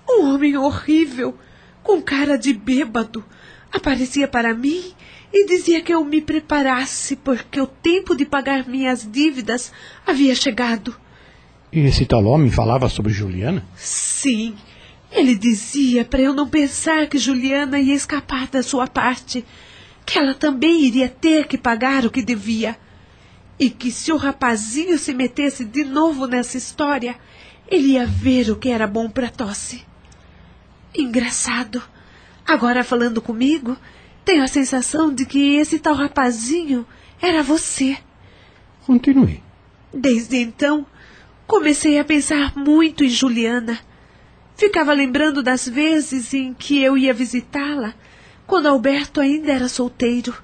Um 0.08 0.26
homem 0.26 0.56
horrível, 0.56 1.36
com 1.82 2.02
cara 2.02 2.38
de 2.38 2.54
bêbado, 2.54 3.26
aparecia 3.74 4.28
para 4.28 4.54
mim 4.54 4.94
e 5.34 5.48
dizia 5.48 5.82
que 5.82 5.94
eu 5.94 6.06
me 6.06 6.22
preparasse 6.22 7.16
porque 7.16 7.60
o 7.60 7.68
tempo 7.68 8.16
de 8.16 8.26
pagar 8.26 8.68
minhas 8.68 9.10
dívidas 9.12 9.74
havia 10.06 10.36
chegado. 10.36 10.96
E 11.72 11.80
esse 11.82 12.06
tal 12.06 12.26
homem 12.26 12.50
falava 12.50 12.88
sobre 12.90 13.12
Juliana? 13.12 13.66
Sim. 13.76 14.56
Ele 15.12 15.36
dizia 15.36 16.06
para 16.06 16.22
eu 16.22 16.34
não 16.34 16.48
pensar 16.48 17.08
que 17.08 17.18
Juliana 17.18 17.80
ia 17.80 17.94
escapar 17.94 18.48
da 18.48 18.62
sua 18.62 18.88
parte, 18.88 19.46
que 20.06 20.18
ela 20.18 20.34
também 20.34 20.86
iria 20.86 21.10
ter 21.10 21.48
que 21.48 21.58
pagar 21.58 22.06
o 22.06 22.12
que 22.12 22.22
devia. 22.22 22.78
E 23.60 23.70
que 23.70 23.92
se 23.92 24.12
o 24.12 24.18
rapazinho 24.18 24.98
se 24.98 25.14
metesse 25.14 25.66
de 25.66 25.84
novo 25.84 26.28
nessa 26.28 26.58
história, 26.58 27.16
ele 27.68 27.94
ia 27.94 28.06
ver 28.06 28.50
o 28.52 28.56
que 28.56 28.70
era 28.70 28.88
bom 28.88 29.10
para 29.10 29.30
tosse. 29.30 29.84
Engraçado. 30.96 31.82
Agora 32.46 32.84
falando 32.84 33.22
comigo, 33.22 33.76
tenho 34.24 34.44
a 34.44 34.48
sensação 34.48 35.14
de 35.14 35.26
que 35.26 35.56
esse 35.56 35.80
tal 35.80 35.96
rapazinho 35.96 36.86
era 37.22 37.44
você. 37.44 37.98
Continue. 38.86 39.44
Desde 39.94 40.38
então, 40.38 40.86
comecei 41.48 41.98
a 41.98 42.04
pensar 42.04 42.56
muito 42.56 43.04
em 43.04 43.10
Juliana. 43.10 43.80
Ficava 44.56 44.92
lembrando 44.92 45.42
das 45.42 45.68
vezes 45.68 46.34
em 46.34 46.54
que 46.54 46.84
eu 46.84 46.98
ia 46.98 47.14
visitá-la, 47.14 47.94
quando 48.46 48.68
Alberto 48.68 49.22
ainda 49.22 49.54
era 49.54 49.70
solteiro. 49.70 50.36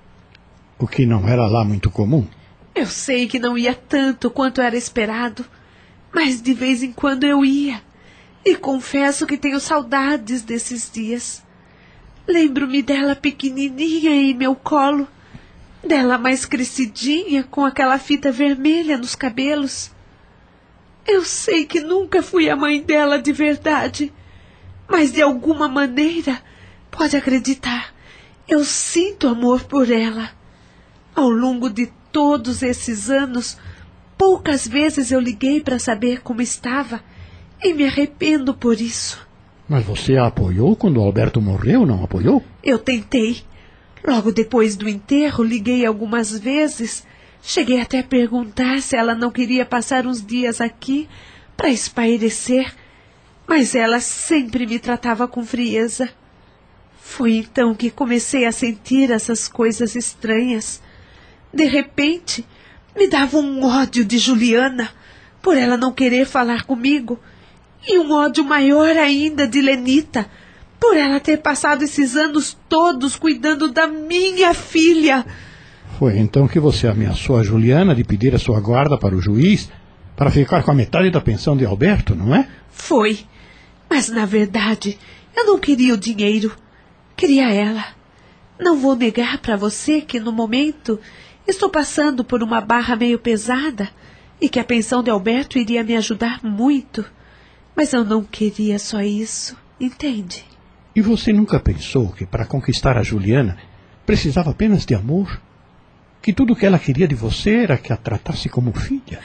O 0.80 0.88
que 0.88 1.06
não 1.06 1.28
era 1.28 1.46
lá 1.46 1.66
muito 1.66 1.92
comum? 1.92 2.26
Eu 2.74 2.88
sei 2.88 3.28
que 3.28 3.38
não 3.38 3.58
ia 3.58 3.76
tanto 3.76 4.32
quanto 4.32 4.62
era 4.62 4.78
esperado, 4.78 5.46
mas 6.14 6.42
de 6.42 6.54
vez 6.54 6.82
em 6.82 6.92
quando 6.92 7.26
eu 7.26 7.44
ia. 7.44 7.82
E 8.46 8.56
confesso 8.56 9.28
que 9.28 9.38
tenho 9.38 9.60
saudades 9.60 10.42
desses 10.42 10.90
dias. 10.92 11.44
Lembro-me 12.28 12.82
dela 12.82 13.16
pequenininha 13.16 14.12
em 14.12 14.34
meu 14.34 14.56
colo, 14.56 15.08
dela 15.86 16.18
mais 16.18 16.46
crescidinha 16.46 17.44
com 17.44 17.66
aquela 17.66 17.98
fita 18.00 18.32
vermelha 18.32 18.98
nos 18.98 19.16
cabelos. 19.16 19.92
Eu 21.06 21.24
sei 21.24 21.66
que 21.66 21.82
nunca 21.82 22.24
fui 22.24 22.50
a 22.50 22.56
mãe 22.56 22.82
dela 22.82 23.22
de 23.22 23.32
verdade, 23.32 24.12
mas 24.88 25.12
de 25.12 25.22
alguma 25.22 25.68
maneira, 25.68 26.42
pode 26.90 27.18
acreditar, 27.18 27.94
eu 28.48 28.64
sinto 28.64 29.28
amor 29.28 29.64
por 29.64 29.92
ela. 29.92 30.32
Ao 31.16 31.30
longo 31.30 31.70
de 31.70 31.92
todos 32.12 32.64
esses 32.64 33.10
anos, 33.10 33.58
poucas 34.18 34.68
vezes 34.68 35.12
eu 35.12 35.20
liguei 35.20 35.62
para 35.62 35.80
saber 35.80 36.22
como 36.22 36.42
estava 36.42 37.02
e 37.64 37.74
me 37.74 37.86
arrependo 37.86 38.54
por 38.54 38.80
isso. 38.80 39.26
Mas 39.68 39.86
você 39.86 40.18
a 40.18 40.28
apoiou 40.28 40.76
quando 40.76 41.02
Alberto 41.02 41.42
morreu, 41.42 41.86
não 41.86 42.04
apoiou? 42.04 42.44
Eu 42.64 42.78
tentei. 42.78 43.42
Logo 44.06 44.32
depois 44.32 44.76
do 44.76 44.90
enterro, 44.90 45.44
liguei 45.44 45.86
algumas 45.86 46.38
vezes. 46.38 47.06
Cheguei 47.46 47.82
até 47.82 48.00
a 48.00 48.04
perguntar 48.04 48.82
se 48.82 48.96
ela 48.96 49.14
não 49.14 49.30
queria 49.30 49.66
passar 49.66 50.08
uns 50.08 50.26
dias 50.26 50.62
aqui 50.62 51.10
para 51.58 51.68
espairecer, 51.68 52.74
mas 53.46 53.76
ela 53.76 54.00
sempre 54.00 54.66
me 54.66 54.80
tratava 54.80 55.28
com 55.28 55.46
frieza. 55.46 56.10
Foi 57.02 57.34
então 57.34 57.76
que 57.76 57.92
comecei 57.92 58.46
a 58.46 58.52
sentir 58.54 59.12
essas 59.12 59.50
coisas 59.50 59.94
estranhas. 59.94 60.82
De 61.54 61.66
repente, 61.66 62.46
me 62.96 63.10
dava 63.10 63.38
um 63.38 63.62
ódio 63.66 64.06
de 64.06 64.18
Juliana 64.18 64.90
por 65.42 65.58
ela 65.58 65.76
não 65.76 65.92
querer 65.92 66.26
falar 66.26 66.64
comigo 66.64 67.20
e 67.86 68.00
um 68.00 68.14
ódio 68.14 68.46
maior 68.46 68.96
ainda 68.96 69.46
de 69.46 69.62
Lenita, 69.62 70.32
por 70.80 70.96
ela 70.96 71.20
ter 71.20 71.42
passado 71.42 71.84
esses 71.84 72.16
anos 72.16 72.58
todos 72.70 73.18
cuidando 73.18 73.70
da 73.70 73.86
minha 73.86 74.54
filha. 74.54 75.26
Foi 76.00 76.18
então 76.18 76.48
que 76.48 76.60
você 76.60 76.88
ameaçou 76.88 77.38
a 77.38 77.44
Juliana 77.44 77.94
de 77.94 78.04
pedir 78.04 78.34
a 78.34 78.40
sua 78.40 78.60
guarda 78.60 78.98
para 78.98 79.16
o 79.16 79.22
juiz 79.22 79.70
para 80.16 80.32
ficar 80.32 80.64
com 80.64 80.72
a 80.72 80.76
metade 80.76 81.10
da 81.10 81.22
pensão 81.22 81.56
de 81.56 81.66
Alberto, 81.66 82.16
não 82.16 82.36
é? 82.36 82.48
Foi. 82.72 83.20
Mas 83.90 84.10
na 84.10 84.26
verdade, 84.26 84.98
eu 85.36 85.46
não 85.46 85.60
queria 85.60 85.94
o 85.94 85.98
dinheiro. 85.98 86.56
Queria 87.16 87.52
ela. 87.54 87.86
Não 88.60 88.78
vou 88.78 88.96
negar 88.96 89.38
para 89.40 89.56
você 89.56 90.02
que 90.02 90.20
no 90.20 90.32
momento 90.32 91.00
estou 91.48 91.70
passando 91.70 92.24
por 92.24 92.42
uma 92.42 92.60
barra 92.62 92.96
meio 92.96 93.20
pesada 93.20 93.90
e 94.42 94.50
que 94.50 94.60
a 94.60 94.64
pensão 94.64 95.04
de 95.04 95.10
Alberto 95.10 95.58
iria 95.58 95.84
me 95.84 95.96
ajudar 95.96 96.40
muito. 96.44 97.06
Mas 97.76 97.94
eu 97.94 98.04
não 98.04 98.24
queria 98.24 98.80
só 98.80 99.02
isso, 99.02 99.56
entende? 99.80 100.44
E 100.96 101.02
você 101.02 101.32
nunca 101.32 101.60
pensou 101.60 102.10
que 102.10 102.26
para 102.26 102.46
conquistar 102.46 102.98
a 102.98 103.04
Juliana 103.04 103.58
precisava 104.06 104.52
apenas 104.52 104.86
de 104.86 104.94
amor? 104.94 105.40
Que 106.24 106.32
tudo 106.32 106.54
o 106.54 106.56
que 106.56 106.66
ela 106.66 106.80
queria 106.80 107.06
de 107.06 107.14
você 107.14 107.64
era 107.64 107.78
que 107.78 107.92
a 107.92 107.98
tratasse 107.98 108.48
como 108.48 108.72
filha. 108.72 109.20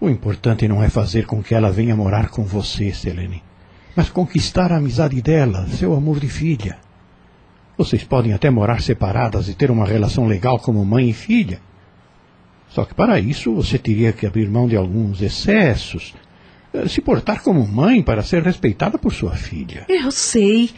O 0.00 0.08
importante 0.08 0.66
não 0.66 0.82
é 0.82 0.88
fazer 0.88 1.26
com 1.26 1.42
que 1.42 1.54
ela 1.54 1.70
venha 1.70 1.94
morar 1.94 2.30
com 2.30 2.42
você, 2.42 2.90
Selene, 2.92 3.42
mas 3.94 4.08
conquistar 4.08 4.72
a 4.72 4.78
amizade 4.78 5.20
dela, 5.20 5.68
seu 5.68 5.94
amor 5.94 6.18
de 6.20 6.28
filha. 6.28 6.78
Vocês 7.76 8.02
podem 8.02 8.32
até 8.32 8.48
morar 8.48 8.80
separadas 8.80 9.46
e 9.48 9.54
ter 9.54 9.70
uma 9.70 9.84
relação 9.84 10.26
legal 10.26 10.58
como 10.58 10.82
mãe 10.86 11.10
e 11.10 11.12
filha. 11.12 11.60
Só 12.70 12.86
que 12.86 12.94
para 12.94 13.20
isso 13.20 13.54
você 13.54 13.76
teria 13.78 14.14
que 14.14 14.26
abrir 14.26 14.48
mão 14.48 14.66
de 14.66 14.74
alguns 14.74 15.20
excessos, 15.20 16.14
eh, 16.72 16.88
se 16.88 17.02
portar 17.02 17.42
como 17.42 17.66
mãe 17.66 18.02
para 18.02 18.22
ser 18.22 18.42
respeitada 18.42 18.96
por 18.96 19.12
sua 19.12 19.36
filha. 19.36 19.84
Eu 19.86 20.10
sei. 20.10 20.70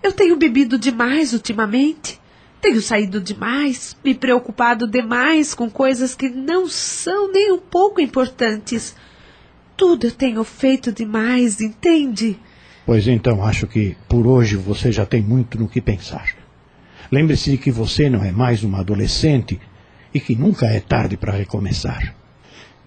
Eu 0.00 0.12
tenho 0.12 0.36
bebido 0.36 0.78
demais 0.78 1.32
ultimamente. 1.32 2.20
Tenho 2.64 2.80
saído 2.80 3.20
demais, 3.20 3.94
me 4.02 4.14
preocupado 4.14 4.88
demais 4.88 5.52
com 5.52 5.68
coisas 5.68 6.14
que 6.14 6.30
não 6.30 6.66
são 6.66 7.30
nem 7.30 7.52
um 7.52 7.58
pouco 7.58 8.00
importantes. 8.00 8.96
Tudo 9.76 10.06
eu 10.06 10.10
tenho 10.10 10.42
feito 10.44 10.90
demais, 10.90 11.60
entende? 11.60 12.38
Pois 12.86 13.06
então 13.06 13.44
acho 13.44 13.66
que 13.66 13.94
por 14.08 14.26
hoje 14.26 14.56
você 14.56 14.90
já 14.90 15.04
tem 15.04 15.20
muito 15.20 15.58
no 15.58 15.68
que 15.68 15.78
pensar. 15.78 16.30
Lembre-se 17.12 17.50
de 17.50 17.58
que 17.58 17.70
você 17.70 18.08
não 18.08 18.24
é 18.24 18.32
mais 18.32 18.64
uma 18.64 18.80
adolescente 18.80 19.60
e 20.14 20.18
que 20.18 20.34
nunca 20.34 20.64
é 20.64 20.80
tarde 20.80 21.18
para 21.18 21.34
recomeçar. 21.34 22.16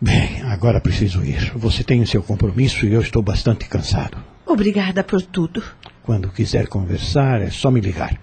Bem, 0.01 0.41
agora 0.45 0.81
preciso 0.81 1.23
ir. 1.23 1.51
Você 1.55 1.83
tem 1.83 2.01
o 2.01 2.07
seu 2.07 2.23
compromisso 2.23 2.87
e 2.87 2.93
eu 2.93 3.01
estou 3.01 3.21
bastante 3.21 3.69
cansado. 3.69 4.17
Obrigada 4.43 5.03
por 5.03 5.21
tudo. 5.21 5.61
Quando 6.01 6.31
quiser 6.31 6.65
conversar, 6.65 7.43
é 7.43 7.51
só 7.51 7.69
me 7.69 7.79
ligar. 7.79 8.19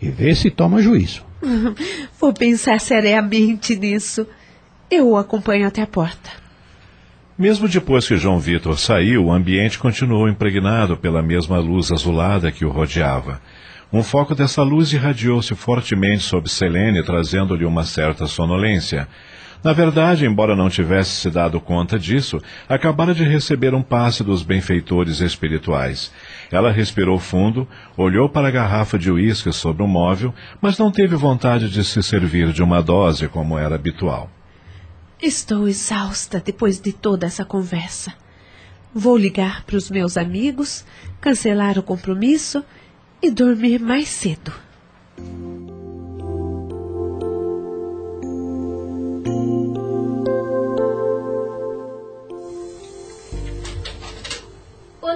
E 0.00 0.08
ver 0.08 0.34
se 0.36 0.50
toma 0.50 0.82
juízo. 0.82 1.24
Vou 2.20 2.32
pensar 2.32 2.80
seriamente 2.80 3.76
nisso. 3.76 4.26
Eu 4.90 5.10
o 5.10 5.16
acompanho 5.16 5.66
até 5.66 5.82
a 5.82 5.86
porta. 5.86 6.30
Mesmo 7.38 7.68
depois 7.68 8.08
que 8.08 8.16
João 8.16 8.38
Vitor 8.38 8.78
saiu, 8.78 9.26
o 9.26 9.32
ambiente 9.32 9.78
continuou 9.78 10.28
impregnado 10.28 10.96
pela 10.96 11.22
mesma 11.22 11.58
luz 11.58 11.92
azulada 11.92 12.50
que 12.50 12.64
o 12.64 12.70
rodeava. 12.70 13.42
Um 13.92 14.02
foco 14.02 14.34
dessa 14.34 14.62
luz 14.62 14.92
irradiou-se 14.92 15.54
fortemente 15.54 16.22
sobre 16.22 16.50
Selene, 16.50 17.04
trazendo-lhe 17.04 17.64
uma 17.64 17.84
certa 17.84 18.26
sonolência. 18.26 19.06
Na 19.66 19.72
verdade, 19.72 20.24
embora 20.24 20.54
não 20.54 20.70
tivesse 20.70 21.10
se 21.10 21.28
dado 21.28 21.60
conta 21.60 21.98
disso, 21.98 22.40
acabara 22.68 23.12
de 23.12 23.24
receber 23.24 23.74
um 23.74 23.82
passe 23.82 24.22
dos 24.22 24.44
benfeitores 24.44 25.18
espirituais. 25.18 26.12
Ela 26.52 26.70
respirou 26.70 27.18
fundo, 27.18 27.66
olhou 27.96 28.28
para 28.28 28.46
a 28.46 28.50
garrafa 28.52 28.96
de 28.96 29.10
uísque 29.10 29.52
sobre 29.52 29.82
o 29.82 29.88
móvel, 29.88 30.32
mas 30.62 30.78
não 30.78 30.92
teve 30.92 31.16
vontade 31.16 31.68
de 31.68 31.82
se 31.82 32.00
servir 32.00 32.52
de 32.52 32.62
uma 32.62 32.80
dose 32.80 33.26
como 33.26 33.58
era 33.58 33.74
habitual. 33.74 34.30
Estou 35.20 35.66
exausta 35.66 36.38
depois 36.38 36.80
de 36.80 36.92
toda 36.92 37.26
essa 37.26 37.44
conversa. 37.44 38.14
Vou 38.94 39.16
ligar 39.16 39.64
para 39.64 39.76
os 39.76 39.90
meus 39.90 40.16
amigos, 40.16 40.84
cancelar 41.20 41.76
o 41.76 41.82
compromisso 41.82 42.64
e 43.20 43.32
dormir 43.32 43.80
mais 43.80 44.06
cedo. 44.06 44.52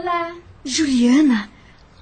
Olá. 0.01 0.35
Juliana, 0.65 1.51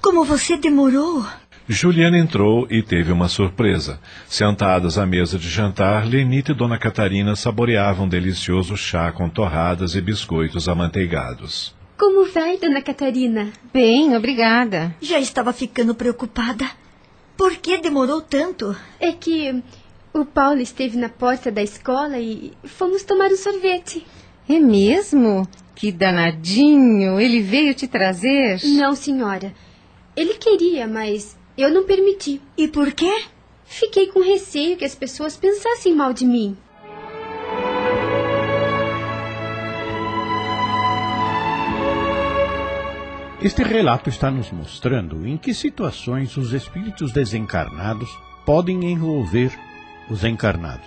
como 0.01 0.23
você 0.23 0.55
demorou? 0.55 1.25
Juliana 1.67 2.17
entrou 2.17 2.65
e 2.71 2.81
teve 2.81 3.11
uma 3.11 3.27
surpresa. 3.27 3.99
Sentadas 4.25 4.97
à 4.97 5.05
mesa 5.05 5.37
de 5.37 5.49
jantar, 5.49 6.07
Lenita 6.07 6.53
e 6.53 6.55
Dona 6.55 6.79
Catarina 6.79 7.35
saboreavam 7.35 8.05
um 8.05 8.09
delicioso 8.09 8.77
chá 8.77 9.11
com 9.11 9.27
torradas 9.27 9.95
e 9.95 10.01
biscoitos 10.01 10.69
amanteigados. 10.69 11.75
Como 11.97 12.25
vai, 12.31 12.57
Dona 12.57 12.81
Catarina? 12.81 13.49
Bem, 13.73 14.15
obrigada. 14.15 14.95
Já 15.01 15.19
estava 15.19 15.51
ficando 15.51 15.93
preocupada. 15.93 16.71
Por 17.35 17.57
que 17.57 17.79
demorou 17.79 18.21
tanto? 18.21 18.73
É 18.97 19.11
que 19.11 19.61
o 20.13 20.23
Paulo 20.23 20.61
esteve 20.61 20.97
na 20.97 21.09
porta 21.09 21.51
da 21.51 21.61
escola 21.61 22.17
e 22.17 22.53
fomos 22.63 23.03
tomar 23.03 23.29
um 23.29 23.35
sorvete. 23.35 24.07
É 24.47 24.57
mesmo? 24.57 25.45
Que 25.79 25.93
danadinho! 25.93 27.21
Ele 27.21 27.39
veio 27.39 27.73
te 27.73 27.87
trazer? 27.87 28.59
Não, 28.65 28.93
senhora. 28.93 29.53
Ele 30.13 30.33
queria, 30.33 30.85
mas 30.85 31.39
eu 31.57 31.71
não 31.71 31.85
permiti. 31.85 32.41
E 32.57 32.67
por 32.67 32.91
quê? 32.91 33.23
Fiquei 33.63 34.07
com 34.07 34.19
receio 34.19 34.75
que 34.75 34.83
as 34.83 34.93
pessoas 34.93 35.37
pensassem 35.37 35.95
mal 35.95 36.11
de 36.11 36.25
mim. 36.25 36.57
Este 43.41 43.63
relato 43.63 44.09
está 44.09 44.29
nos 44.29 44.51
mostrando 44.51 45.25
em 45.25 45.37
que 45.37 45.53
situações 45.53 46.35
os 46.35 46.51
espíritos 46.51 47.13
desencarnados 47.13 48.09
podem 48.45 48.83
envolver 48.83 49.57
os 50.09 50.25
encarnados. 50.25 50.85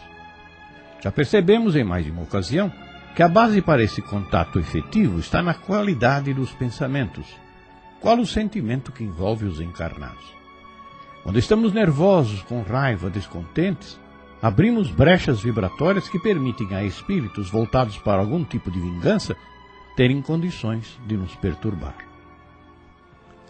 Já 1.03 1.11
percebemos 1.11 1.77
em 1.77 1.83
mais 1.83 2.05
de 2.05 2.11
uma 2.11 2.25
ocasião 2.25 2.71
que 3.15 3.23
a 3.23 3.29
base 3.29 3.61
para 3.61 3.83
esse 3.83 4.01
contato 4.01 4.59
efetivo 4.59 5.19
está 5.19 5.43
na 5.43 5.53
qualidade 5.53 6.33
dos 6.33 6.51
pensamentos. 6.53 7.27
Qual 8.01 8.19
o 8.19 8.27
sentimento 8.27 8.91
que 8.91 9.05
envolve 9.05 9.45
os 9.45 9.61
encarnados? 9.61 10.35
Quando 11.23 11.39
estamos 11.39 11.73
nervosos, 11.73 12.43
com 12.43 12.63
raiva, 12.63 13.11
descontentes, 13.11 14.01
abrimos 14.41 14.91
brechas 14.91 15.43
vibratórias 15.43 16.09
que 16.09 16.19
permitem 16.19 16.75
a 16.75 16.83
espíritos 16.83 17.51
voltados 17.51 17.99
para 17.99 18.21
algum 18.21 18.43
tipo 18.43 18.71
de 18.71 18.81
vingança 18.81 19.37
terem 19.95 20.23
condições 20.23 20.99
de 21.07 21.17
nos 21.17 21.35
perturbar. 21.37 21.95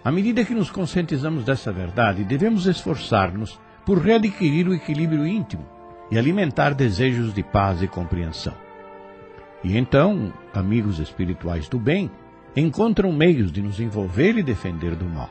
À 0.05 0.11
medida 0.11 0.45
que 0.45 0.55
nos 0.55 0.71
conscientizamos 0.71 1.45
dessa 1.45 1.73
verdade, 1.73 2.25
devemos 2.25 2.67
esforçar-nos 2.67 3.59
por 3.87 3.99
readquirir 3.99 4.69
o 4.69 4.75
equilíbrio 4.75 5.25
íntimo 5.25 5.65
e 6.11 6.19
alimentar 6.19 6.75
desejos 6.75 7.33
de 7.33 7.45
paz 7.45 7.81
e 7.81 7.87
compreensão. 7.87 8.72
E 9.65 9.77
então, 9.77 10.33
amigos 10.53 10.99
espirituais 10.99 11.69
do 11.69 11.79
bem 11.79 12.11
encontram 12.57 13.13
meios 13.13 13.53
de 13.53 13.63
nos 13.63 13.79
envolver 13.79 14.37
e 14.37 14.43
defender 14.43 14.95
do 14.95 15.05
mal. 15.05 15.31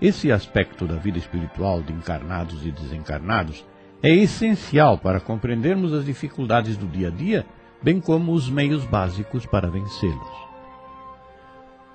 Esse 0.00 0.30
aspecto 0.30 0.86
da 0.86 0.96
vida 0.96 1.18
espiritual 1.18 1.82
de 1.82 1.92
encarnados 1.92 2.66
e 2.66 2.70
desencarnados 2.70 3.64
é 4.02 4.10
essencial 4.10 4.98
para 4.98 5.20
compreendermos 5.20 5.92
as 5.92 6.04
dificuldades 6.04 6.76
do 6.76 6.86
dia 6.86 7.08
a 7.08 7.10
dia, 7.10 7.46
bem 7.80 8.00
como 8.00 8.32
os 8.32 8.50
meios 8.50 8.84
básicos 8.84 9.46
para 9.46 9.70
vencê-los. 9.70 10.52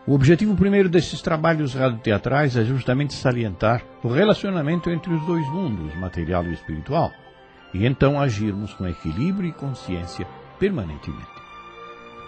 O 0.08 0.14
objetivo 0.14 0.56
primeiro 0.56 0.88
desses 0.88 1.22
trabalhos 1.22 1.74
radioteatrais 1.74 2.56
é 2.56 2.64
justamente 2.64 3.14
salientar 3.14 3.84
o 4.02 4.08
relacionamento 4.08 4.90
entre 4.90 5.14
os 5.14 5.26
dois 5.26 5.46
mundos, 5.50 5.94
material 5.96 6.46
e 6.46 6.54
espiritual, 6.54 7.12
e 7.74 7.86
então 7.86 8.20
agirmos 8.20 8.74
com 8.74 8.88
equilíbrio 8.88 9.50
e 9.50 9.54
consciência 9.54 10.26
permanentemente. 10.60 11.28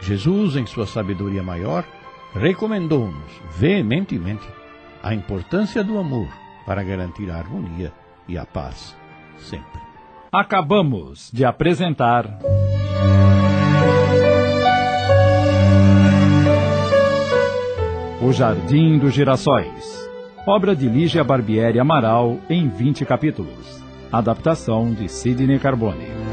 Jesus, 0.01 0.55
em 0.55 0.65
sua 0.65 0.87
sabedoria 0.87 1.43
maior, 1.43 1.85
recomendou-nos 2.33 3.31
veementemente 3.51 4.47
a 5.03 5.13
importância 5.13 5.83
do 5.83 5.97
amor 5.97 6.27
para 6.65 6.83
garantir 6.83 7.29
a 7.29 7.37
harmonia 7.37 7.91
e 8.27 8.37
a 8.37 8.45
paz 8.45 8.95
sempre. 9.37 9.81
Acabamos 10.31 11.31
de 11.33 11.43
apresentar. 11.43 12.39
O 18.21 18.31
Jardim 18.31 18.99
dos 18.99 19.13
Girassóis. 19.13 19.97
Obra 20.45 20.75
de 20.75 20.87
Lígia 20.87 21.23
Barbieri 21.23 21.79
Amaral 21.79 22.37
em 22.49 22.69
20 22.69 23.05
capítulos. 23.05 23.83
Adaptação 24.11 24.93
de 24.93 25.07
Sidney 25.09 25.57
Carbone. 25.57 26.28